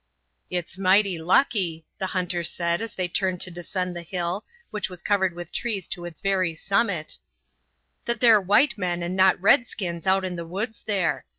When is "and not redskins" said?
9.03-10.07